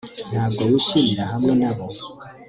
Ntabwo 0.31 0.61
wishimira 0.69 1.23
hamwe 1.31 1.53
nabo 1.61 1.85